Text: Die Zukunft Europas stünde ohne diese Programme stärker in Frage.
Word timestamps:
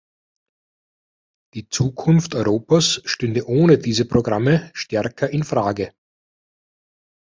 Die 1.53 1.69
Zukunft 1.69 2.33
Europas 2.33 3.01
stünde 3.05 3.45
ohne 3.47 3.77
diese 3.77 4.05
Programme 4.05 4.71
stärker 4.73 5.29
in 5.29 5.43
Frage. 5.43 5.93